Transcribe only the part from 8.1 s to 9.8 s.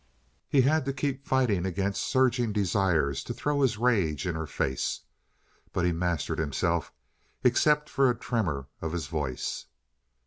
tremor of his voice.